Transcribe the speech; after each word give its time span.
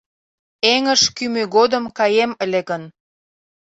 Эҥыж 0.73 1.01
кӱмӧ 1.15 1.43
годым 1.55 1.85
каем 1.97 2.31
ыле 2.43 2.61
гын 2.69 2.83